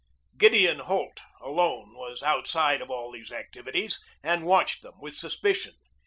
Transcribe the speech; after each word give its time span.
Gideon 0.35 0.79
Holt 0.79 1.19
alone 1.41 1.93
was 1.93 2.23
outside 2.23 2.81
of 2.81 2.89
all 2.89 3.11
these 3.11 3.31
activities 3.31 4.03
and 4.23 4.47
watched 4.47 4.81
them 4.81 4.99
with 4.99 5.15
suspicion. 5.15 5.75